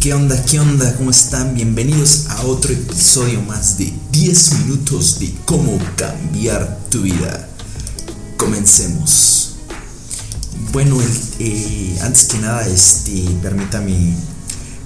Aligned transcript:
¿Qué 0.00 0.14
onda? 0.14 0.42
¿Qué 0.46 0.58
onda? 0.58 0.96
¿Cómo 0.96 1.10
están? 1.10 1.54
Bienvenidos 1.54 2.28
a 2.30 2.46
otro 2.46 2.72
episodio 2.72 3.42
más 3.42 3.76
de 3.76 3.92
10 4.12 4.60
minutos 4.60 5.20
de 5.20 5.30
cómo 5.44 5.78
cambiar 5.94 6.78
tu 6.88 7.02
vida. 7.02 7.46
Comencemos. 8.38 9.56
Bueno, 10.72 10.96
eh, 11.38 11.98
antes 12.00 12.24
que 12.24 12.38
nada, 12.38 12.66
este, 12.66 13.26
permítame, 13.42 14.14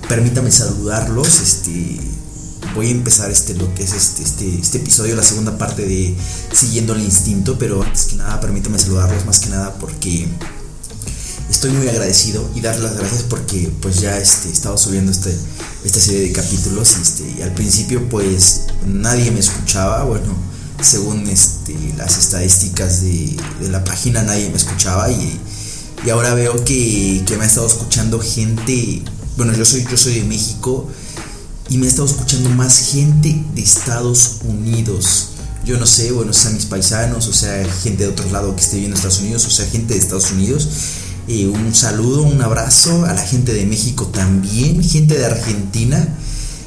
permítame 0.08 0.50
saludarlos. 0.50 1.40
Este, 1.40 2.00
voy 2.74 2.88
a 2.88 2.90
empezar 2.90 3.30
este, 3.30 3.54
lo 3.54 3.72
que 3.72 3.84
es 3.84 3.92
este, 3.92 4.24
este, 4.24 4.58
este 4.58 4.78
episodio, 4.78 5.14
la 5.14 5.22
segunda 5.22 5.56
parte 5.56 5.86
de 5.86 6.16
Siguiendo 6.52 6.92
el 6.92 7.02
Instinto, 7.02 7.56
pero 7.56 7.84
antes 7.84 8.06
que 8.06 8.16
nada, 8.16 8.40
permítame 8.40 8.80
saludarlos 8.80 9.24
más 9.26 9.38
que 9.38 9.50
nada 9.50 9.74
porque 9.74 10.26
estoy 11.64 11.78
muy 11.78 11.88
agradecido 11.88 12.46
y 12.54 12.60
dar 12.60 12.78
las 12.78 12.94
gracias 12.94 13.22
porque 13.22 13.72
pues 13.80 13.98
ya 13.98 14.18
este, 14.18 14.50
he 14.50 14.52
estado 14.52 14.76
subiendo 14.76 15.10
este, 15.10 15.34
esta 15.82 15.98
serie 15.98 16.20
de 16.20 16.32
capítulos 16.32 16.94
este, 17.00 17.24
y 17.38 17.40
al 17.40 17.54
principio 17.54 18.06
pues 18.10 18.64
nadie 18.86 19.30
me 19.30 19.40
escuchaba, 19.40 20.04
bueno, 20.04 20.36
según 20.82 21.26
este, 21.26 21.74
las 21.96 22.18
estadísticas 22.18 23.00
de, 23.00 23.34
la 23.70 23.82
página 23.82 24.22
nadie 24.22 24.50
me 24.50 24.56
escuchaba 24.56 25.10
y, 25.10 25.40
y 26.04 26.10
ahora 26.10 26.34
veo 26.34 26.62
que, 26.66 27.24
que, 27.26 27.36
me 27.38 27.44
ha 27.44 27.46
estado 27.46 27.66
escuchando 27.66 28.20
gente, 28.20 29.02
bueno, 29.38 29.54
yo 29.54 29.64
soy, 29.64 29.86
yo 29.90 29.96
soy 29.96 30.16
de 30.16 30.24
México 30.24 30.86
y 31.70 31.78
me 31.78 31.86
ha 31.86 31.88
estado 31.88 32.08
escuchando 32.08 32.50
más 32.50 32.90
gente 32.90 33.42
de 33.54 33.62
Estados 33.62 34.40
Unidos. 34.44 35.30
Yo 35.64 35.78
no 35.78 35.86
sé, 35.86 36.12
bueno, 36.12 36.34
sea 36.34 36.50
mis 36.50 36.66
paisanos, 36.66 37.26
o 37.26 37.32
sea, 37.32 37.66
gente 37.82 38.04
de 38.04 38.10
otro 38.10 38.30
lado 38.30 38.54
que 38.54 38.60
esté 38.60 38.76
viendo 38.76 38.96
Estados 38.96 39.20
Unidos, 39.20 39.46
o 39.46 39.50
sea, 39.50 39.64
gente 39.64 39.94
de 39.94 40.00
Estados 40.00 40.30
Unidos 40.30 40.68
un 41.26 41.74
saludo, 41.74 42.22
un 42.22 42.40
abrazo 42.42 43.04
a 43.06 43.14
la 43.14 43.22
gente 43.22 43.54
de 43.54 43.64
México 43.64 44.06
también, 44.06 44.82
gente 44.82 45.16
de 45.16 45.24
Argentina, 45.24 46.06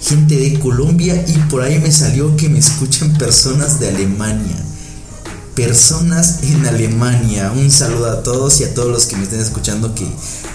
gente 0.01 0.35
de 0.35 0.59
Colombia 0.59 1.23
y 1.27 1.37
por 1.49 1.61
ahí 1.61 1.79
me 1.79 1.91
salió 1.91 2.35
que 2.35 2.49
me 2.49 2.59
escuchan 2.59 3.17
personas 3.17 3.79
de 3.79 3.89
Alemania. 3.89 4.55
Personas 5.53 6.43
en 6.43 6.67
Alemania. 6.67 7.51
Un 7.51 7.71
saludo 7.71 8.11
a 8.11 8.21
todos 8.21 8.61
y 8.61 8.63
a 8.63 8.75
todos 8.75 8.91
los 8.91 9.07
que 9.07 9.15
me 9.15 9.23
estén 9.23 9.39
escuchando 9.39 9.95
que 9.95 10.07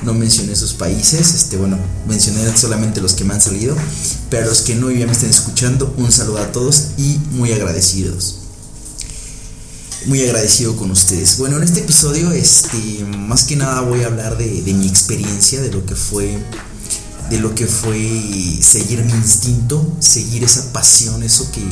no 0.03 0.15
mencioné 0.15 0.55
sus 0.55 0.75
países. 0.75 1.35
Este, 1.35 1.57
bueno, 1.57 1.77
mencioné 2.07 2.57
solamente 2.57 3.01
los 3.01 3.15
que 3.15 3.25
me 3.25 3.35
han 3.35 3.41
salido. 3.41 3.75
Pero 4.31 4.47
los 4.47 4.63
que 4.63 4.77
no 4.77 4.93
ya 4.93 5.07
me 5.07 5.13
estén 5.13 5.31
escuchando, 5.31 5.93
un 5.97 6.13
saludo 6.13 6.39
a 6.39 6.53
todos 6.53 6.91
y 6.99 7.19
muy 7.33 7.51
agradecidos 7.51 8.42
muy 10.07 10.23
agradecido 10.23 10.77
con 10.77 10.91
ustedes. 10.91 11.39
Bueno, 11.39 11.57
en 11.57 11.63
este 11.63 11.81
episodio, 11.81 12.33
este, 12.33 13.05
más 13.05 13.45
que 13.45 13.57
nada 13.57 13.81
voy 13.83 14.03
a 14.03 14.07
hablar 14.07 14.37
de, 14.37 14.63
mi 14.73 14.87
experiencia, 14.87 15.61
de 15.61 15.71
lo 15.71 15.85
que 15.87 15.95
fue, 15.95 16.39
de 17.31 17.39
lo 17.39 17.55
que 17.55 17.67
fue 17.67 17.99
seguir 18.61 19.05
mi 19.05 19.13
instinto, 19.13 19.97
seguir 20.01 20.45
esa 20.45 20.73
pasión, 20.73 21.23
eso 21.23 21.51
que, 21.53 21.63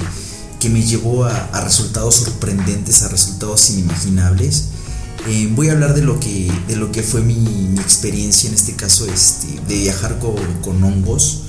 me 0.69 0.83
llevó 0.83 1.25
a, 1.25 1.65
resultados 1.65 2.17
sorprendentes, 2.17 3.03
a 3.03 3.09
resultados 3.09 3.71
inimaginables. 3.71 4.67
Eh, 5.29 5.51
voy 5.55 5.69
a 5.69 5.73
hablar 5.73 5.95
de 5.95 6.03
lo 6.03 6.21
que, 6.21 6.51
de 6.69 6.77
lo 6.77 6.93
que 6.93 7.03
fue 7.03 7.23
mi, 7.23 7.75
experiencia, 7.81 8.49
en 8.49 8.55
este 8.55 8.77
caso, 8.77 9.07
este, 9.07 9.47
de 9.67 9.79
viajar 9.81 10.19
con, 10.19 10.85
hongos. 10.85 11.43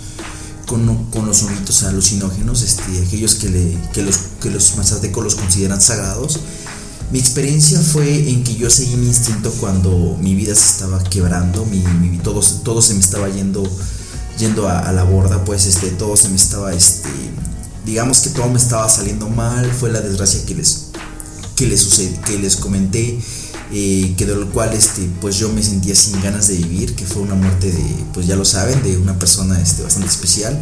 Con, 0.72 1.06
con, 1.12 1.26
los 1.26 1.44
honguitos 1.44 1.84
alucinógenos, 1.84 2.62
este, 2.62 3.04
aquellos 3.06 3.36
que, 3.36 3.50
le, 3.50 3.78
que 3.92 4.04
los, 4.04 4.16
que 4.42 4.50
los 4.50 4.78
mazatecos 4.78 5.22
los 5.22 5.36
consideran 5.36 5.82
sagrados, 5.82 6.40
mi 7.12 7.20
experiencia 7.20 7.78
fue 7.82 8.30
en 8.30 8.42
que 8.46 8.56
yo 8.56 8.70
seguí 8.70 8.96
mi 8.96 9.08
instinto 9.08 9.52
cuando 9.60 10.18
mi 10.22 10.34
vida 10.34 10.56
se 10.56 10.66
estaba 10.66 11.04
quebrando, 11.04 11.66
mi, 11.66 12.18
todo, 12.20 12.40
todo, 12.64 12.82
se 12.82 12.94
me 12.94 13.02
estaba 13.02 13.28
yendo, 13.28 13.70
yendo 14.40 14.70
a, 14.70 14.90
la 14.94 15.04
borda, 15.04 15.44
pues 15.44 15.66
este, 15.66 15.90
todo 15.90 16.16
se 16.16 16.30
me 16.30 16.38
estaba, 16.38 16.74
este, 16.74 17.10
digamos 17.86 18.22
que 18.22 18.30
todo 18.30 18.48
me 18.48 18.58
estaba 18.58 18.88
saliendo 18.88 19.28
mal, 19.28 19.70
fue 19.74 19.92
la 19.92 20.00
desgracia 20.00 20.46
que 20.46 20.56
les, 20.56 20.86
que 21.58 21.68
les, 21.68 21.86
que 22.26 22.40
les 22.40 22.56
comenté, 22.56 23.20
eh, 23.74 24.14
que 24.18 24.26
de 24.26 24.36
lo 24.36 24.50
cual 24.52 24.74
este, 24.74 25.10
pues 25.22 25.38
yo 25.38 25.50
me 25.50 25.64
sentía 25.64 25.96
sin 25.96 26.22
ganas 26.22 26.48
de 26.48 26.58
vivir, 26.58 26.94
que 26.96 27.06
fue 27.06 27.22
una 27.22 27.36
muerte 27.36 27.72
de, 27.72 28.06
pues 28.14 28.28
ya 28.28 28.36
lo 28.36 28.46
saben, 28.46 28.84
de 28.84 28.98
una 28.98 29.18
persona 29.18 29.60
este, 29.62 29.84
bastante 29.84 30.10
especial. 30.10 30.60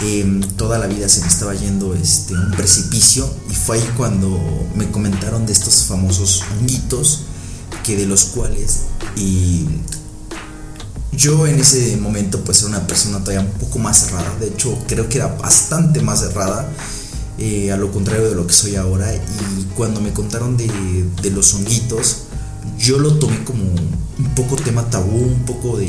Em, 0.00 0.40
toda 0.56 0.78
la 0.78 0.86
vida 0.86 1.08
se 1.08 1.20
me 1.20 1.28
estaba 1.28 1.54
yendo 1.54 1.94
este, 1.94 2.34
un 2.34 2.50
precipicio 2.52 3.28
y 3.50 3.54
fue 3.54 3.76
ahí 3.76 3.90
cuando 3.96 4.40
me 4.74 4.90
comentaron 4.90 5.46
de 5.46 5.52
estos 5.52 5.84
famosos 5.84 6.42
honguitos 6.58 7.20
que 7.84 7.96
de 7.96 8.06
los 8.06 8.24
cuales 8.26 8.80
y 9.16 9.66
yo 11.12 11.46
en 11.46 11.60
ese 11.60 11.96
momento 11.98 12.42
pues 12.42 12.60
era 12.62 12.70
una 12.70 12.86
persona 12.86 13.20
todavía 13.20 13.42
un 13.42 13.58
poco 13.58 13.78
más 13.78 14.06
cerrada, 14.06 14.34
de 14.40 14.48
hecho 14.48 14.76
creo 14.88 15.08
que 15.08 15.18
era 15.18 15.28
bastante 15.28 16.00
más 16.00 16.20
cerrada 16.20 16.68
eh, 17.38 17.70
a 17.70 17.76
lo 17.76 17.92
contrario 17.92 18.28
de 18.28 18.34
lo 18.34 18.46
que 18.46 18.54
soy 18.54 18.76
ahora 18.76 19.14
y 19.14 19.64
cuando 19.76 20.00
me 20.00 20.12
contaron 20.12 20.56
de, 20.56 20.66
de 21.22 21.30
los 21.30 21.54
honguitos 21.54 22.21
yo 22.78 22.98
lo 22.98 23.14
tomé 23.18 23.42
como 23.44 23.62
un 23.64 24.34
poco 24.34 24.56
tema 24.56 24.88
tabú, 24.90 25.18
un 25.18 25.44
poco 25.44 25.78
de, 25.78 25.88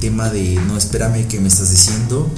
tema 0.00 0.30
de 0.30 0.54
no 0.66 0.76
espérame 0.76 1.26
que 1.26 1.40
me 1.40 1.48
estás 1.48 1.70
diciendo 1.70 2.28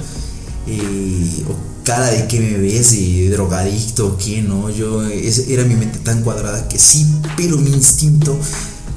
eh, 0.67 1.45
o 1.47 1.55
cara 1.83 2.07
de 2.07 2.27
que 2.27 2.39
me 2.39 2.57
ves, 2.57 2.91
de 2.91 3.29
drogadicto 3.29 4.07
o 4.07 4.17
qué, 4.17 4.41
¿no? 4.41 4.69
Yo, 4.71 5.03
era 5.03 5.63
mi 5.63 5.75
mente 5.75 5.99
tan 5.99 6.23
cuadrada 6.23 6.67
que 6.67 6.79
sí, 6.79 7.05
pero 7.37 7.57
mi 7.57 7.71
instinto, 7.71 8.37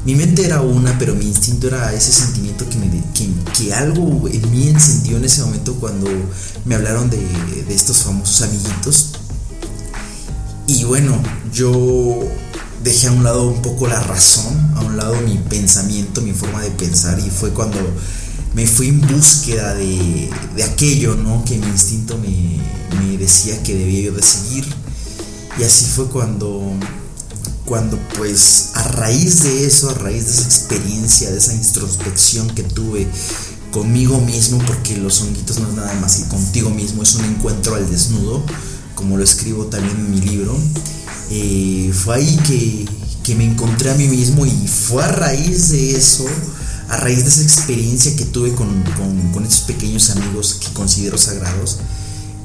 mi 0.07 0.15
mente 0.15 0.47
era 0.47 0.63
una, 0.63 0.99
pero 0.99 1.15
mi 1.15 1.27
instinto 1.27 1.69
era 1.69 1.93
ese 1.93 2.11
sentimiento 2.11 2.67
que, 2.69 2.79
me, 2.79 2.89
que, 3.13 3.75
algo 3.75 4.27
en 4.29 4.51
mí 4.51 4.69
encendió 4.69 5.19
en 5.19 5.27
ese 5.27 5.43
momento 5.43 5.75
cuando 5.75 6.09
me 6.65 6.75
hablaron 6.75 7.11
de, 7.11 7.19
de 7.19 7.75
estos 7.75 7.99
famosos 7.99 8.41
amiguitos. 8.41 9.13
Y 10.67 10.85
bueno, 10.85 11.21
yo 11.53 12.21
dejé 12.83 13.09
a 13.09 13.13
un 13.13 13.25
lado 13.25 13.49
un 13.49 13.63
poco 13.63 13.87
la 13.87 14.01
razón, 14.01 14.55
a 14.77 14.81
un 14.81 14.97
lado 14.97 15.21
mi 15.23 15.37
pensamiento, 15.37 16.21
mi 16.23 16.33
forma 16.33 16.63
de 16.63 16.71
pensar, 16.71 17.19
y 17.19 17.31
fue 17.31 17.51
cuando 17.51 17.79
me 18.55 18.67
fui 18.67 18.89
en 18.89 19.01
búsqueda 19.01 19.75
de, 19.75 20.31
aquello, 20.65 21.15
¿no? 21.15 21.45
Que 21.45 21.59
mi 21.59 21.67
instinto 21.67 22.19
me, 22.19 23.17
decía 23.17 23.63
que 23.63 23.75
debía 23.75 24.03
yo 24.03 24.13
de 24.13 24.23
seguir. 24.23 24.65
Y 25.59 25.65
así 25.65 25.85
fue 25.87 26.07
cuando, 26.07 26.73
cuando 27.65 27.99
pues 28.17 28.71
a 28.75 28.85
raíz 28.85 29.43
de 29.43 29.67
eso, 29.67 29.91
a 29.91 29.95
raíz 29.95 30.25
de 30.27 30.33
esa 30.33 30.45
experiencia, 30.45 31.31
de 31.31 31.39
esa 31.39 31.53
introspección 31.53 32.49
que 32.55 32.63
tuve 32.63 33.09
conmigo 33.73 34.21
mismo, 34.21 34.59
porque 34.67 34.97
los 34.97 35.21
honguitos 35.21 35.59
no 35.59 35.69
es 35.69 35.75
nada 35.75 35.95
más 36.01 36.17
que 36.17 36.29
contigo 36.29 36.71
mismo, 36.71 37.03
es 37.03 37.15
un 37.17 37.25
encuentro 37.25 37.75
al 37.75 37.91
desnudo, 37.91 38.43
como 38.95 39.17
lo 39.17 39.25
escribo 39.25 39.67
también 39.67 39.97
en 39.97 40.11
mi 40.11 40.21
libro, 40.21 40.57
eh, 41.31 41.93
fue 41.93 42.17
ahí 42.17 42.37
que, 42.47 42.87
que 43.23 43.35
me 43.35 43.45
encontré 43.45 43.91
a 43.91 43.95
mí 43.95 44.09
mismo 44.09 44.47
y 44.47 44.69
fue 44.69 45.05
a 45.05 45.09
raíz 45.09 45.71
de 45.71 45.97
eso 45.97 46.27
a 46.89 46.97
raíz 46.97 47.25
de 47.25 47.29
esa 47.29 47.43
experiencia 47.43 48.17
que 48.17 48.25
tuve 48.25 48.55
con, 48.55 48.83
con, 49.33 49.45
estos 49.45 49.61
pequeños 49.63 50.11
amigos 50.11 50.55
que 50.55 50.73
considero 50.73 51.19
sagrados, 51.19 51.79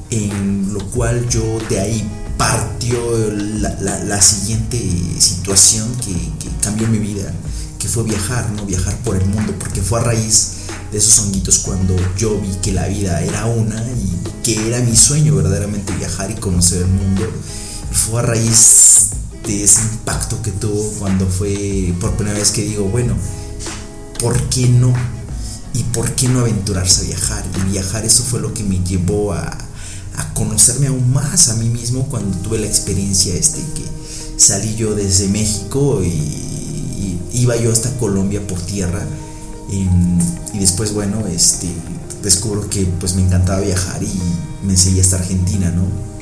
en 0.09 0.73
lo 0.73 0.85
cual 0.91 1.27
yo 1.29 1.59
de 1.69 1.79
ahí 1.79 2.09
partió 2.37 2.99
la, 3.31 4.21
siguiente 4.21 4.77
situación 5.19 5.89
que, 5.97 6.13
cambió 6.61 6.87
mi 6.87 6.99
vida, 6.99 7.33
que 7.79 7.87
fue 7.87 8.03
viajar, 8.03 8.49
¿no? 8.51 8.65
Viajar 8.65 8.95
por 8.99 9.15
el 9.15 9.25
mundo, 9.25 9.53
porque 9.59 9.81
fue 9.81 9.99
a 9.99 10.03
raíz 10.03 10.51
de 10.91 10.97
esos 10.97 11.19
honguitos 11.19 11.59
cuando 11.59 11.95
yo 12.17 12.39
vi 12.39 12.49
que 12.61 12.71
la 12.73 12.87
vida 12.87 13.21
era 13.21 13.45
una 13.45 13.81
y 13.81 14.43
que 14.43 14.67
era 14.67 14.79
mi 14.79 14.95
sueño 14.95 15.35
verdaderamente 15.35 15.93
viajar 15.95 16.31
y 16.31 16.35
conocer 16.35 16.83
el 16.83 16.87
mundo. 16.89 17.23
Y 17.93 17.95
fue 17.95 18.21
a 18.21 18.23
raíz 18.23 19.09
de 19.45 19.63
ese 19.63 19.83
impacto 19.83 20.41
que 20.41 20.49
tuvo 20.49 20.81
cuando 20.97 21.27
fue 21.27 21.93
por 22.01 22.15
primera 22.15 22.39
vez 22.39 22.49
que 22.49 22.63
digo, 22.63 22.85
bueno, 22.85 23.15
¿por 24.19 24.35
qué 24.49 24.67
no? 24.67 24.91
¿Y 25.75 25.83
por 25.83 26.09
qué 26.15 26.27
no 26.27 26.39
aventurarse 26.39 27.01
a 27.01 27.03
viajar? 27.09 27.45
Y 27.55 27.69
viajar 27.69 28.03
eso 28.03 28.23
fue 28.23 28.39
lo 28.39 28.51
que 28.51 28.63
me 28.63 28.79
llevó 28.83 29.33
a, 29.33 29.55
conocerme 30.33 30.87
aún 30.87 31.13
más 31.13 31.49
a 31.49 31.55
mí 31.57 31.69
mismo 31.69 32.07
cuando 32.07 32.35
tuve 32.39 32.57
la 32.57 32.65
experiencia 32.65 33.35
este 33.35 33.61
que 33.75 33.85
salí 34.37 34.75
yo 34.75 34.95
desde 34.95 35.27
México 35.27 36.01
y, 36.03 37.19
iba 37.33 37.55
yo 37.57 37.71
hasta 37.71 37.95
Colombia 37.97 38.45
por 38.47 38.59
tierra 38.59 39.05
y, 39.71 40.57
después 40.57 40.93
bueno 40.93 41.27
este 41.27 41.67
descubro 42.23 42.67
que 42.69 42.85
pues 42.99 43.15
me 43.15 43.21
encantaba 43.21 43.59
viajar 43.59 44.01
y 44.01 44.65
me 44.65 44.75
seguí 44.77 44.99
hasta 44.99 45.17
Argentina 45.17 45.71
no 45.71 46.12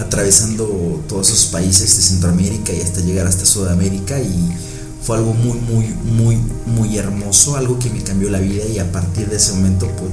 atravesando 0.00 1.04
todos 1.08 1.28
esos 1.28 1.46
países 1.46 1.96
de 1.96 2.02
Centroamérica 2.02 2.72
y 2.72 2.80
hasta 2.80 3.00
llegar 3.00 3.26
hasta 3.26 3.44
Sudamérica 3.44 4.18
y 4.18 4.50
fue 5.02 5.16
algo 5.16 5.34
muy, 5.34 5.58
muy, 5.58 5.86
muy, 6.04 6.38
muy 6.66 6.98
hermoso, 6.98 7.56
algo 7.56 7.78
que 7.78 7.90
me 7.90 8.02
cambió 8.02 8.30
la 8.30 8.38
vida 8.38 8.64
y 8.66 8.78
a 8.78 8.90
partir 8.90 9.28
de 9.28 9.36
ese 9.36 9.52
momento, 9.52 9.88
pues, 9.96 10.10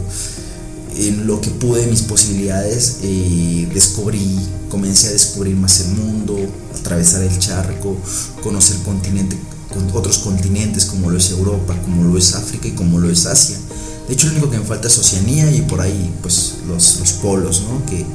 en 1.07 1.27
lo 1.27 1.39
que 1.41 1.51
pude, 1.51 1.85
mis 1.87 2.01
posibilidades, 2.03 2.99
eh, 3.03 3.69
descubrí, 3.73 4.39
comencé 4.69 5.09
a 5.09 5.11
descubrir 5.11 5.55
más 5.55 5.81
el 5.81 5.89
mundo, 5.89 6.37
atravesar 6.79 7.21
el 7.23 7.37
charco, 7.37 7.97
conocer 8.41 8.77
continente, 8.83 9.37
otros 9.93 10.19
continentes 10.19 10.85
como 10.85 11.09
lo 11.09 11.17
es 11.17 11.29
Europa, 11.31 11.79
como 11.83 12.03
lo 12.03 12.17
es 12.17 12.33
África 12.33 12.67
y 12.67 12.71
como 12.71 12.99
lo 12.99 13.09
es 13.09 13.25
Asia. 13.25 13.57
De 14.07 14.13
hecho, 14.13 14.27
lo 14.27 14.33
único 14.33 14.49
que 14.49 14.57
me 14.57 14.65
falta 14.65 14.87
es 14.87 14.97
Oceanía 14.97 15.51
y 15.51 15.61
por 15.61 15.81
ahí, 15.81 16.11
pues, 16.21 16.55
los, 16.67 16.99
los 16.99 17.11
polos, 17.13 17.63
¿no? 17.69 17.85
Que, 17.85 18.05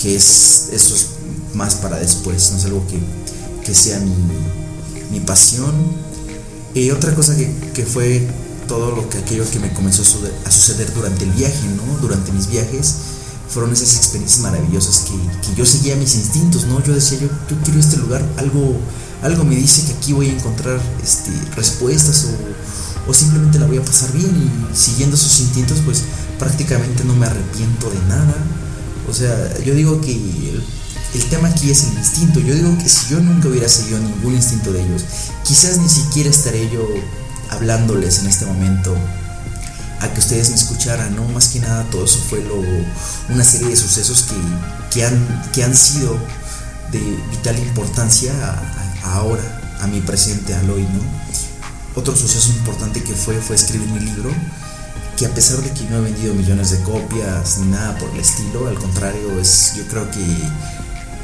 que 0.00 0.16
es, 0.16 0.68
eso 0.72 0.94
es 0.94 1.06
más 1.54 1.76
para 1.76 1.98
después, 1.98 2.50
no 2.52 2.58
es 2.58 2.64
algo 2.64 2.86
que, 2.86 2.98
que 3.64 3.74
sea 3.74 3.98
mi, 4.00 4.14
mi 5.10 5.20
pasión. 5.20 5.72
Y 6.74 6.90
otra 6.90 7.14
cosa 7.14 7.36
que, 7.36 7.52
que, 7.74 7.84
fue 7.84 8.26
todo 8.66 8.96
lo 8.96 9.08
que 9.08 9.18
aquello 9.18 9.48
que 9.50 9.58
me 9.58 9.72
comenzó 9.72 10.02
a 10.02 10.50
suceder 10.50 10.92
durante 10.94 11.24
el 11.24 11.30
viaje, 11.32 11.66
¿no? 11.76 11.98
Durante 12.00 12.32
mis 12.32 12.48
viajes, 12.48 12.94
fueron 13.48 13.72
esas 13.72 13.96
experiencias 13.96 14.40
maravillosas 14.40 15.00
que, 15.00 15.46
que 15.46 15.54
yo 15.54 15.66
seguía 15.66 15.94
mis 15.96 16.14
instintos, 16.14 16.66
¿no? 16.66 16.82
Yo 16.82 16.94
decía, 16.94 17.18
yo, 17.18 17.28
yo 17.50 17.56
quiero 17.62 17.78
este 17.78 17.98
lugar, 17.98 18.26
algo, 18.38 18.76
algo 19.22 19.44
me 19.44 19.56
dice 19.56 19.84
que 19.84 19.92
aquí 19.92 20.12
voy 20.14 20.30
a 20.30 20.32
encontrar 20.32 20.80
este, 21.02 21.30
respuestas 21.54 22.26
o, 22.26 23.10
o 23.10 23.14
simplemente 23.14 23.58
la 23.58 23.66
voy 23.66 23.76
a 23.76 23.84
pasar 23.84 24.10
bien 24.12 24.30
y 24.30 24.76
siguiendo 24.76 25.16
esos 25.16 25.40
instintos, 25.40 25.78
pues 25.84 26.04
prácticamente 26.38 27.04
no 27.04 27.14
me 27.14 27.26
arrepiento 27.26 27.90
de 27.90 28.00
nada. 28.08 28.34
O 29.08 29.12
sea, 29.14 29.58
yo 29.64 29.74
digo 29.74 30.00
que 30.00 30.12
el, 30.12 31.24
tema 31.30 31.48
aquí 31.48 31.70
es 31.70 31.84
el 31.84 31.94
instinto. 31.94 32.40
Yo 32.40 32.54
digo 32.54 32.76
que 32.78 32.88
si 32.88 33.10
yo 33.10 33.20
nunca 33.20 33.48
hubiera 33.48 33.68
seguido 33.68 33.98
ningún 33.98 34.34
instinto 34.34 34.72
de 34.72 34.82
ellos, 34.82 35.04
quizás 35.44 35.78
ni 35.78 35.88
siquiera 35.88 36.30
estaré 36.30 36.70
yo 36.70 36.86
hablándoles 37.50 38.20
en 38.20 38.28
este 38.28 38.46
momento 38.46 38.96
a 40.00 40.12
que 40.12 40.20
ustedes 40.20 40.50
me 40.50 40.56
escucharan, 40.56 41.14
¿no? 41.14 41.24
Más 41.28 41.48
que 41.48 41.60
nada 41.60 41.84
todo 41.90 42.04
eso 42.04 42.18
fue 42.28 42.42
lo, 42.42 42.56
una 43.32 43.44
serie 43.44 43.68
de 43.68 43.76
sucesos 43.76 44.22
que, 44.22 44.34
que, 44.92 45.04
han, 45.04 45.50
que 45.52 45.62
han 45.62 45.76
sido 45.76 46.18
de 46.90 46.98
vital 47.30 47.58
importancia 47.58 48.32
ahora, 49.04 49.76
a 49.80 49.86
mi 49.86 50.00
presente, 50.00 50.54
al 50.54 50.70
hoy, 50.70 50.82
¿no? 50.82 51.00
Otro 51.94 52.16
suceso 52.16 52.50
importante 52.52 53.02
que 53.02 53.14
fue 53.14 53.34
fue 53.40 53.56
escribir 53.56 53.88
mi 53.88 54.00
libro, 54.00 54.30
que 55.22 55.26
a 55.26 55.34
pesar 55.34 55.62
de 55.62 55.70
que 55.70 55.88
no 55.88 55.98
he 55.98 56.00
vendido 56.00 56.34
millones 56.34 56.72
de 56.72 56.80
copias 56.82 57.58
ni 57.58 57.70
nada 57.70 57.96
por 57.96 58.10
el 58.10 58.18
estilo, 58.18 58.66
al 58.66 58.74
contrario, 58.74 59.38
es 59.40 59.72
yo 59.76 59.86
creo 59.86 60.10
que 60.10 60.18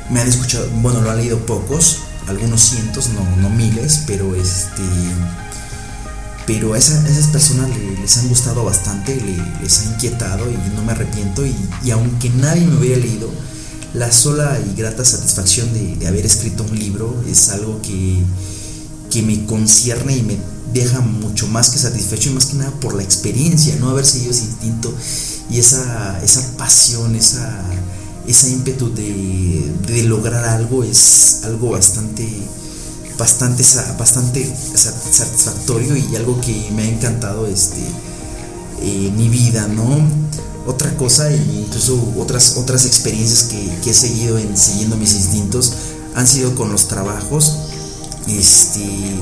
me 0.08 0.20
han 0.20 0.28
escuchado, 0.28 0.68
bueno, 0.74 1.00
lo 1.00 1.10
han 1.10 1.16
leído 1.16 1.44
pocos, 1.44 2.02
algunos 2.28 2.60
cientos, 2.60 3.08
no, 3.08 3.24
no 3.42 3.50
miles, 3.50 4.04
pero 4.06 4.36
este 4.36 4.84
pero 6.46 6.74
a, 6.74 6.78
esas 6.78 7.26
personas 7.32 7.70
les 8.00 8.18
han 8.18 8.28
gustado 8.28 8.64
bastante, 8.64 9.20
les, 9.60 9.80
ha 9.80 9.84
inquietado 9.86 10.48
y 10.48 10.76
no 10.76 10.84
me 10.84 10.92
arrepiento. 10.92 11.44
Y, 11.44 11.90
aunque 11.90 12.30
nadie 12.30 12.68
me 12.68 12.76
hubiera 12.76 13.00
leído, 13.00 13.28
la 13.94 14.12
sola 14.12 14.60
y 14.60 14.76
grata 14.76 15.04
satisfacción 15.04 15.72
de, 15.72 16.06
haber 16.06 16.24
escrito 16.24 16.62
un 16.62 16.78
libro 16.78 17.20
es 17.28 17.48
algo 17.48 17.82
que, 17.82 18.22
que, 19.10 19.22
me 19.22 19.44
concierne 19.44 20.18
y 20.18 20.22
me 20.22 20.38
deja 20.72 21.00
mucho 21.00 21.46
más 21.48 21.70
que 21.70 21.78
satisfecho 21.78 22.30
y 22.30 22.34
más 22.34 22.46
que 22.46 22.56
nada 22.56 22.70
por 22.80 22.94
la 22.94 23.02
experiencia, 23.02 23.76
no 23.76 23.90
haber 23.90 24.04
seguido 24.06 24.32
ese 24.32 24.44
instinto 24.44 24.94
y 25.50 25.58
esa, 25.58 26.22
esa 26.22 26.56
pasión, 26.56 27.16
esa, 27.16 27.62
esa 28.26 28.48
ímpetu 28.48 28.94
de, 28.94 29.72
de 29.86 30.02
lograr 30.04 30.44
algo 30.44 30.84
es 30.84 31.40
algo 31.44 31.70
bastante 31.70 32.28
bastante, 33.18 33.64
bastante 33.98 34.56
satisfactorio 34.74 35.96
y 35.96 36.16
algo 36.16 36.40
que 36.40 36.70
me 36.74 36.82
ha 36.82 36.88
encantado 36.88 37.46
este, 37.46 37.82
eh, 38.80 39.12
mi 39.16 39.28
vida, 39.28 39.66
¿no? 39.66 39.98
Otra 40.66 40.96
cosa, 40.96 41.30
e 41.30 41.36
incluso 41.36 42.12
otras, 42.16 42.56
otras 42.56 42.86
experiencias 42.86 43.44
que, 43.44 43.90
he 43.90 43.94
seguido 43.94 44.38
en 44.38 44.56
siguiendo 44.56 44.96
mis 44.96 45.14
instintos 45.14 45.72
han 46.14 46.26
sido 46.26 46.54
con 46.54 46.70
los 46.70 46.88
trabajos. 46.88 47.58
Este, 48.28 49.18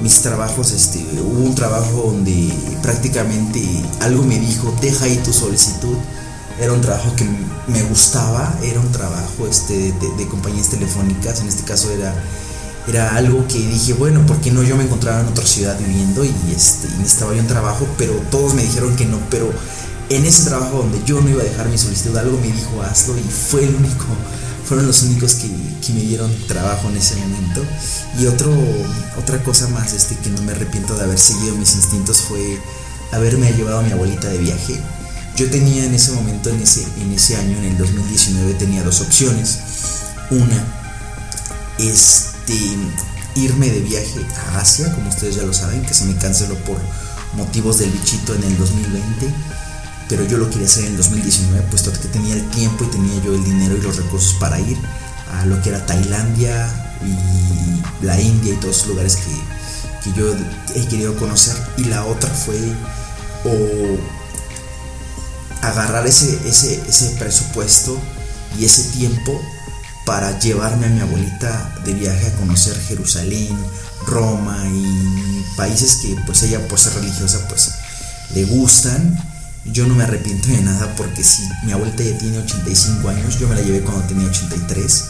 mis 0.00 0.22
trabajos, 0.22 0.72
este, 0.72 0.98
hubo 1.20 1.44
un 1.44 1.54
trabajo 1.54 2.04
donde 2.06 2.52
prácticamente 2.82 3.62
algo 4.00 4.22
me 4.22 4.38
dijo, 4.38 4.74
deja 4.80 5.04
ahí 5.04 5.16
tu 5.18 5.32
solicitud. 5.32 5.96
Era 6.58 6.72
un 6.72 6.80
trabajo 6.80 7.14
que 7.16 7.24
me 7.68 7.82
gustaba, 7.84 8.54
era 8.62 8.80
un 8.80 8.92
trabajo 8.92 9.46
este, 9.48 9.92
de, 9.92 10.28
compañías 10.28 10.68
telefónicas, 10.68 11.40
en 11.40 11.48
este 11.48 11.64
caso 11.64 11.90
era 11.90 12.14
era 12.88 13.14
algo 13.14 13.46
que 13.46 13.58
dije, 13.58 13.92
bueno, 13.92 14.24
¿por 14.26 14.40
qué 14.40 14.50
no 14.50 14.62
yo 14.62 14.76
me 14.76 14.84
encontraba 14.84 15.20
en 15.20 15.28
otra 15.28 15.44
ciudad 15.44 15.78
viviendo 15.78 16.24
y, 16.24 16.34
este, 16.54 16.88
necesitaba 16.98 17.34
yo 17.34 17.40
un 17.40 17.46
trabajo? 17.46 17.86
Pero 17.96 18.14
todos 18.30 18.54
me 18.54 18.62
dijeron 18.62 18.96
que 18.96 19.04
no, 19.04 19.18
pero 19.30 19.52
en 20.08 20.24
ese 20.24 20.48
trabajo 20.48 20.78
donde 20.78 21.00
yo 21.04 21.20
no 21.20 21.28
iba 21.28 21.42
a 21.42 21.44
dejar 21.44 21.68
mi 21.68 21.78
solicitud, 21.78 22.16
algo 22.16 22.38
me 22.38 22.48
dijo, 22.48 22.82
hazlo 22.82 23.16
y 23.16 23.22
fue 23.22 23.64
el 23.64 23.76
único, 23.76 24.06
fueron 24.70 24.86
los 24.86 25.02
únicos 25.02 25.34
que, 25.34 25.48
que 25.84 25.92
me 25.94 26.00
dieron 26.00 26.32
trabajo 26.46 26.88
en 26.90 26.96
ese 26.96 27.16
momento. 27.16 27.60
Y 28.20 28.26
otro, 28.26 28.56
otra 29.18 29.42
cosa 29.42 29.66
más 29.66 29.92
este, 29.92 30.14
que 30.14 30.30
no 30.30 30.42
me 30.42 30.52
arrepiento 30.52 30.94
de 30.94 31.02
haber 31.02 31.18
seguido 31.18 31.56
mis 31.56 31.74
instintos 31.74 32.18
fue 32.18 32.56
haberme 33.10 33.52
llevado 33.52 33.80
a 33.80 33.82
mi 33.82 33.90
abuelita 33.90 34.28
de 34.28 34.38
viaje. 34.38 34.80
Yo 35.34 35.50
tenía 35.50 35.84
en 35.86 35.92
ese 35.92 36.12
momento, 36.12 36.50
en 36.50 36.60
ese, 36.60 36.86
en 37.00 37.12
ese 37.12 37.36
año, 37.36 37.58
en 37.58 37.64
el 37.64 37.78
2019, 37.78 38.54
tenía 38.54 38.84
dos 38.84 39.00
opciones. 39.00 39.58
Una 40.30 40.64
es 41.80 42.26
irme 43.34 43.70
de 43.70 43.80
viaje 43.80 44.24
a 44.36 44.60
Asia, 44.60 44.94
como 44.94 45.08
ustedes 45.08 45.34
ya 45.34 45.42
lo 45.42 45.52
saben, 45.52 45.82
que 45.82 45.94
se 45.94 46.04
me 46.04 46.14
canceló 46.14 46.54
por 46.58 46.78
motivos 47.34 47.80
del 47.80 47.90
bichito 47.90 48.36
en 48.36 48.44
el 48.44 48.56
2020, 48.56 49.34
pero 50.10 50.24
yo 50.24 50.38
lo 50.38 50.50
quería 50.50 50.66
hacer 50.66 50.86
en 50.86 50.90
el 50.90 50.96
2019, 50.96 51.66
puesto 51.70 51.92
que 51.92 52.08
tenía 52.08 52.34
el 52.34 52.50
tiempo 52.50 52.84
y 52.84 52.88
tenía 52.88 53.22
yo 53.22 53.32
el 53.32 53.44
dinero 53.44 53.76
y 53.76 53.80
los 53.80 53.96
recursos 53.96 54.34
para 54.34 54.58
ir 54.58 54.76
a 55.32 55.46
lo 55.46 55.62
que 55.62 55.68
era 55.68 55.86
Tailandia 55.86 56.68
y 57.06 58.04
la 58.04 58.20
India 58.20 58.52
y 58.52 58.56
todos 58.56 58.78
los 58.78 58.86
lugares 58.88 59.16
que, 59.16 59.30
que 60.02 60.18
yo 60.18 60.34
he 60.74 60.84
querido 60.88 61.16
conocer. 61.16 61.56
Y 61.76 61.84
la 61.84 62.04
otra 62.04 62.28
fue 62.28 62.58
o 63.44 63.98
agarrar 65.62 66.04
ese, 66.08 66.40
ese, 66.44 66.82
ese 66.88 67.10
presupuesto 67.16 67.96
y 68.58 68.64
ese 68.64 68.82
tiempo 68.90 69.40
para 70.06 70.36
llevarme 70.40 70.86
a 70.86 70.90
mi 70.90 71.00
abuelita 71.00 71.72
de 71.84 71.94
viaje 71.94 72.26
a 72.26 72.32
conocer 72.34 72.76
Jerusalén, 72.88 73.56
Roma 74.08 74.60
y 74.66 75.44
países 75.56 75.96
que 76.02 76.16
pues 76.26 76.42
ella 76.42 76.66
por 76.66 76.80
ser 76.80 76.94
religiosa 76.94 77.46
pues 77.46 77.74
le 78.34 78.44
gustan. 78.46 79.29
Yo 79.66 79.86
no 79.86 79.94
me 79.94 80.04
arrepiento 80.04 80.48
de 80.48 80.62
nada 80.62 80.94
porque 80.96 81.22
si 81.22 81.42
mi 81.64 81.72
abuelita 81.72 82.02
ya 82.02 82.16
tiene 82.18 82.38
85 82.38 83.08
años, 83.08 83.38
yo 83.38 83.48
me 83.48 83.54
la 83.54 83.62
llevé 83.62 83.82
cuando 83.82 84.02
tenía 84.04 84.26
83. 84.26 85.04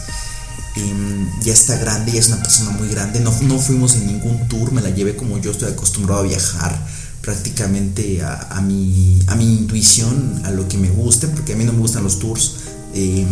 Y 0.75 1.43
ya 1.45 1.53
está 1.53 1.77
grande, 1.77 2.11
ya 2.11 2.19
es 2.19 2.27
una 2.27 2.41
persona 2.41 2.71
muy 2.71 2.89
grande. 2.89 3.19
No, 3.19 3.33
no 3.41 3.59
fuimos 3.59 3.95
en 3.95 4.07
ningún 4.07 4.47
tour, 4.47 4.71
me 4.71 4.81
la 4.81 4.89
llevé 4.89 5.15
como 5.15 5.37
yo 5.39 5.51
estoy 5.51 5.71
acostumbrado 5.71 6.21
a 6.21 6.23
viajar 6.23 6.77
prácticamente 7.21 8.21
a, 8.23 8.61
mi, 8.61 9.19
a 9.27 9.35
mi 9.35 9.45
intuición, 9.45 10.41
a 10.43 10.51
lo 10.51 10.67
que 10.67 10.77
me 10.77 10.89
guste, 10.89 11.27
porque 11.27 11.53
a 11.53 11.55
mí 11.55 11.63
no 11.63 11.73
me 11.73 11.79
gustan 11.79 12.03
los 12.03 12.19
tours. 12.19 12.55
Eh, 12.93 13.25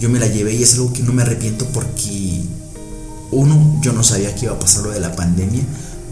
yo 0.00 0.08
me 0.08 0.18
la 0.18 0.26
llevé 0.26 0.54
y 0.54 0.62
es 0.62 0.74
algo 0.74 0.92
que 0.92 1.02
no 1.02 1.12
me 1.12 1.22
arrepiento 1.22 1.66
porque 1.66 2.42
uno, 3.30 3.78
yo 3.82 3.92
no 3.92 4.02
sabía 4.02 4.34
que 4.34 4.46
iba 4.46 4.54
a 4.54 4.58
pasar 4.58 4.84
lo 4.84 4.90
de 4.90 5.00
la 5.00 5.14
pandemia. 5.14 5.62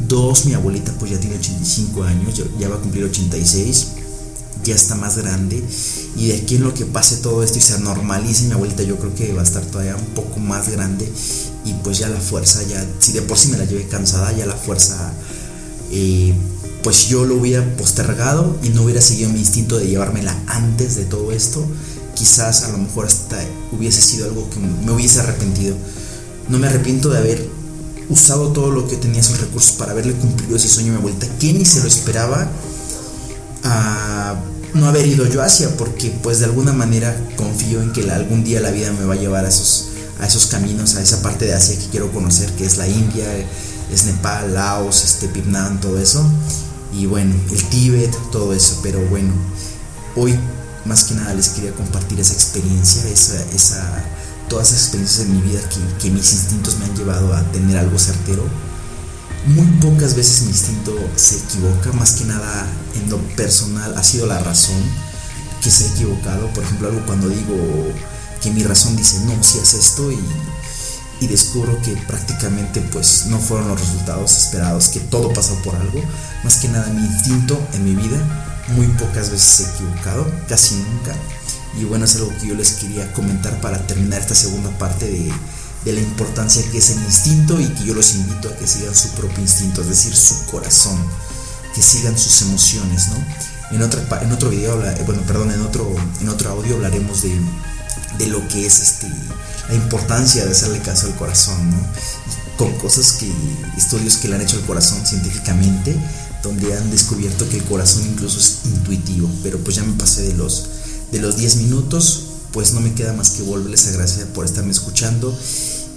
Dos, 0.07 0.47
mi 0.47 0.55
abuelita 0.55 0.93
pues 0.99 1.11
ya 1.11 1.19
tiene 1.19 1.37
85 1.37 2.05
años, 2.05 2.43
ya, 2.59 2.69
va 2.69 2.77
a 2.77 2.79
cumplir 2.79 3.05
86, 3.05 3.89
ya 4.69 4.75
está 4.75 4.95
más 4.95 5.19
grande. 5.19 5.63
Y 6.17 6.29
de 6.29 6.37
aquí 6.37 6.57
en 6.57 6.65
lo 6.65 6.75
que 6.75 6.87
pase 6.87 7.17
todo 7.19 7.43
esto 7.43 7.59
y 7.59 7.61
se 7.61 7.79
normalice, 7.81 8.45
mi 8.45 8.53
abuelita 8.53 8.83
yo 8.83 8.97
creo 8.97 9.15
que 9.15 9.33
va 9.33 9.41
a 9.41 9.45
estar 9.45 9.65
todavía 9.65 9.97
un 9.97 10.15
poco 10.15 10.41
más 10.41 10.71
grande. 10.71 11.11
Y 11.65 11.75
pues 11.75 11.99
ya 11.99 12.09
la 12.09 12.21
fuerza, 12.21 12.63
ya, 12.63 12.85
si 12.99 13.13
de 13.13 13.23
por 13.23 13.39
sí 13.39 13.51
me 13.51 13.59
la 13.59 13.65
llevé 13.65 13.87
cansada, 13.89 14.33
ya 14.33 14.47
la 14.47 14.57
fuerza, 14.57 15.13
eh, 15.91 16.35
pues 16.83 17.09
yo 17.09 17.25
lo 17.25 17.37
hubiera 17.37 17.65
postergado 17.77 18.57
y 18.63 18.71
no 18.71 18.85
hubiera 18.85 19.01
seguido 19.01 19.31
mi 19.31 19.41
instinto 19.41 19.79
de 19.79 19.87
llevármela 19.87 20.37
antes 20.47 20.97
de 20.97 21.05
todo 21.05 21.33
esto 21.33 21.67
quizás 22.19 22.65
a 22.65 22.73
lo 22.73 22.79
mejor 22.79 23.07
hasta 23.07 23.39
hubiese 23.71 24.03
sido 24.03 24.27
algo 24.27 24.51
que 24.51 24.59
me 24.59 24.91
hubiese 24.91 25.21
arrepentido. 25.21 25.77
No 26.49 26.59
me 26.59 26.67
arrepiento 26.67 27.11
de 27.11 27.19
haber 27.19 27.49
usado 28.09 28.49
todo 28.53 28.71
lo 28.71 28.89
que 28.89 28.97
tenía 28.97 29.21
esos 29.21 29.41
recursos 29.41 29.73
para 29.73 29.93
haberle 29.93 30.15
cumplido 30.15 30.57
ese 30.57 30.69
sueño 30.69 30.93
a 30.93 30.97
mi 30.97 31.03
vuelta, 31.03 31.29
que 31.39 31.53
ni 31.53 31.65
se 31.65 31.81
lo 31.81 31.87
esperaba 31.87 32.51
a 33.63 34.35
no 34.75 34.87
haber 34.87 35.07
ido 35.07 35.27
yo 35.27 35.43
hacia, 35.43 35.77
porque 35.77 36.11
pues 36.23 36.41
de 36.41 36.47
alguna 36.47 36.73
manera 36.73 37.17
confío 37.37 37.83
en 37.83 37.93
que 37.93 38.09
algún 38.11 38.45
día 38.45 38.61
la 38.61 38.71
vida 38.71 38.93
me 38.93 39.05
va 39.05 39.15
a 39.15 39.17
llevar 39.17 39.45
a 39.45 39.49
esos, 39.49 39.89
a 40.21 40.27
esos 40.27 40.47
caminos, 40.47 40.97
a 40.97 41.03
esa 41.03 41.23
parte 41.23 41.47
de 41.47 41.55
Asia 41.55 41.79
que 41.79 41.87
quiero 41.87 42.13
conocer, 42.13 42.51
que 42.53 42.65
es 42.65 42.77
la 42.77 42.87
India, 42.89 43.27
es 43.93 44.05
Nepal, 44.05 44.55
Laos, 44.55 45.05
este, 45.05 45.29
Vietnam, 45.29 45.81
todo 45.81 45.99
eso. 45.99 46.25
Y 46.93 47.07
bueno, 47.07 47.35
el 47.51 47.65
Tíbet, 47.65 48.15
todo 48.31 48.53
eso, 48.53 48.81
pero 48.83 49.01
bueno, 49.09 49.33
hoy 50.17 50.39
más 50.85 51.05
que 51.05 51.15
nada 51.15 51.35
les 51.35 51.51
quería 51.51 51.73
compartir 51.73 52.19
esa 52.21 52.33
experiencia, 52.33 53.09
esa, 53.09 53.43
esa, 53.55 54.05
todas 54.49 54.69
esas 54.69 54.85
experiencias 54.85 55.27
en 55.27 55.35
mi 55.35 55.43
vida 55.43 55.61
que, 55.69 56.03
que 56.03 56.11
mis 56.11 56.33
instintos 56.33 56.79
me 56.79 56.87
han 56.87 56.97
llevado 56.97 57.35
a 57.35 57.43
tener 57.53 57.77
algo 57.77 57.99
certero. 57.99 58.45
Muy 59.47 59.67
pocas 59.81 60.15
veces 60.15 60.43
mi 60.43 60.51
instinto 60.51 60.95
se 61.17 61.39
equivoca, 61.39 61.93
más 61.93 62.13
que 62.13 62.25
nada 62.25 62.67
en 62.95 63.09
lo 63.09 63.19
personal 63.37 63.97
ha 63.97 64.03
sido 64.03 64.27
la 64.27 64.39
razón 64.39 64.77
que 65.63 65.71
se 65.71 65.85
ha 65.85 65.93
equivocado. 65.93 66.53
Por 66.53 66.65
ejemplo, 66.65 66.89
algo 66.89 67.07
cuando 67.07 67.29
digo 67.29 67.57
que 68.43 68.51
mi 68.51 68.63
razón 68.63 68.97
dice 68.97 69.21
no, 69.25 69.43
si 69.43 69.59
haces 69.59 69.87
esto 69.87 70.11
y, 70.13 70.19
descubro 71.27 71.81
que 71.83 71.93
prácticamente 72.07 72.81
pues 72.81 73.27
no 73.27 73.39
fueron 73.39 73.69
los 73.69 73.81
resultados 73.81 74.37
esperados, 74.37 74.89
que 74.89 75.01
todo 75.01 75.33
pasó 75.33 75.55
por 75.63 75.75
algo. 75.77 76.01
Más 76.45 76.57
que 76.59 76.69
nada 76.69 76.87
mi 76.93 77.05
instinto 77.05 77.59
en 77.75 77.85
mi 77.85 77.95
vida 77.95 78.19
muy 78.69 78.87
pocas 78.87 79.31
veces 79.31 79.61
he 79.61 79.75
equivocado, 79.75 80.31
casi 80.49 80.77
nunca. 80.77 81.15
Y 81.79 81.85
bueno, 81.85 82.05
es 82.05 82.17
algo 82.17 82.33
que 82.41 82.49
yo 82.49 82.55
les 82.55 82.73
quería 82.73 83.13
comentar 83.13 83.61
para 83.61 83.87
terminar 83.87 84.21
esta 84.21 84.35
segunda 84.35 84.71
parte 84.79 85.07
de, 85.07 85.33
de 85.85 85.93
la 85.93 86.01
importancia 86.01 86.63
que 86.71 86.79
es 86.79 86.91
el 86.91 87.03
instinto 87.03 87.61
y 87.61 87.67
que 87.67 87.85
yo 87.85 87.95
los 87.95 88.15
invito 88.15 88.49
a 88.49 88.57
que 88.57 88.67
sigan 88.67 88.95
su 88.95 89.11
propio 89.11 89.41
instinto, 89.41 89.83
es 89.83 89.89
decir, 89.89 90.15
su 90.15 90.45
corazón, 90.47 90.99
que 91.75 91.83
sigan 91.83 92.19
sus 92.19 92.43
emociones, 92.43 93.09
¿no? 93.09 93.17
En, 93.71 93.83
otra, 93.83 94.03
en 94.23 94.33
otro 94.33 94.51
video, 94.51 94.77
bueno, 95.07 95.23
perdón, 95.27 95.53
en 95.53 95.61
otro, 95.61 95.95
en 96.21 96.29
otro 96.29 96.51
audio 96.51 96.77
hablaremos 96.77 97.23
de, 97.23 97.39
de 98.19 98.27
lo 98.27 98.47
que 98.49 98.67
es 98.67 98.81
este, 98.81 99.09
la 99.69 99.75
importancia 99.75 100.45
de 100.45 100.51
hacerle 100.51 100.81
caso 100.81 101.07
al 101.07 101.15
corazón, 101.17 101.71
¿no? 101.71 101.77
con 102.59 102.73
cosas 102.79 103.13
que, 103.13 103.31
estudios 103.77 104.17
que 104.17 104.29
le 104.29 104.35
han 104.35 104.41
hecho 104.41 104.57
al 104.57 104.65
corazón 104.65 105.07
científicamente, 105.07 105.97
donde 106.43 106.77
han 106.77 106.91
descubierto 106.91 107.49
que 107.49 107.57
el 107.57 107.65
corazón 107.65 108.03
incluso 108.07 108.39
es 108.41 108.61
intuitivo, 108.65 109.31
pero 109.43 109.59
pues 109.59 109.77
ya 109.77 109.85
me 109.85 109.93
pasé 109.93 110.23
de 110.23 110.35
los, 110.35 110.69
de 111.13 111.21
los 111.21 111.37
10 111.37 111.57
minutos, 111.57 112.28
pues 112.53 112.73
no 112.73 112.81
me 112.81 112.95
queda 112.95 113.13
más 113.13 113.31
que 113.31 113.43
volverles 113.43 113.87
a 113.87 113.91
agradecer 113.91 114.27
por 114.29 114.45
estarme 114.45 114.71
escuchando 114.71 115.37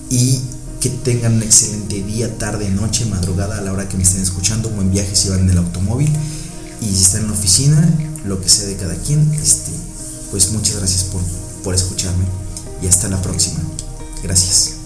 y 0.10 0.42
que 0.80 0.90
tengan 0.90 1.36
un 1.36 1.44
excelente 1.44 2.02
día, 2.04 2.38
tarde, 2.38 2.70
noche, 2.70 3.06
madrugada 3.06 3.60
a 3.60 3.62
la 3.62 3.72
hora 3.72 3.88
que 3.88 3.98
me 3.98 4.04
estén 4.04 4.22
escuchando, 4.22 4.70
buen 4.70 4.92
viaje 4.92 5.16
si 5.16 5.30
van 5.30 5.42
en 5.42 5.52
el 5.52 5.58
automóvil 5.60 6.10
y 6.82 6.86
si 6.86 7.04
están 7.04 7.22
en 7.22 7.28
la 7.28 7.34
oficina, 7.34 7.98
lo 8.26 8.42
que 8.42 8.50
sea 8.50 8.68
de 8.68 8.76
cada 8.76 8.96
quien, 8.96 9.32
este, 9.36 9.72
pues 10.32 10.52
muchas 10.52 10.78
gracias 10.78 11.04
por, 11.06 11.22
por 11.64 11.76
escucharme 11.76 12.26
y 12.82 12.88
hasta 12.88 13.08
la 13.10 13.22
próxima. 13.22 13.60
Gracias. 14.24 14.81